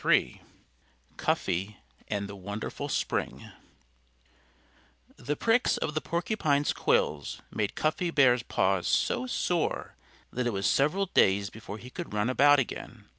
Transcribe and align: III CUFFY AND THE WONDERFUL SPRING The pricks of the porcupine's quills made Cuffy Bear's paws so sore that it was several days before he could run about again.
III 0.03 0.41
CUFFY 1.17 1.77
AND 2.07 2.27
THE 2.27 2.35
WONDERFUL 2.35 2.89
SPRING 2.89 3.51
The 5.15 5.35
pricks 5.35 5.77
of 5.77 5.93
the 5.93 6.01
porcupine's 6.01 6.73
quills 6.73 7.39
made 7.51 7.75
Cuffy 7.75 8.09
Bear's 8.09 8.41
paws 8.41 8.87
so 8.87 9.27
sore 9.27 9.93
that 10.33 10.47
it 10.47 10.53
was 10.53 10.65
several 10.65 11.05
days 11.05 11.51
before 11.51 11.77
he 11.77 11.91
could 11.91 12.15
run 12.15 12.31
about 12.31 12.57
again. 12.57 13.03